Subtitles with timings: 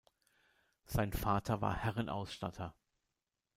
[0.87, 2.73] Sein Vater war Herrenausstatter.